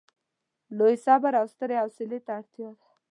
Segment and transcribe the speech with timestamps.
[0.77, 2.79] لوی صبر او سترې حوصلې ته اړتیا ده.